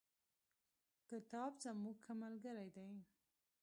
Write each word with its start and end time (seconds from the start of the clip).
کتاب 1.09 1.51
زموږ 1.63 1.95
ښه 2.03 2.13
ملگری 2.21 2.69
دی. 2.75 2.91